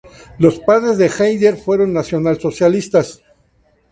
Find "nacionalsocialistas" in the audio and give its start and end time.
1.93-3.21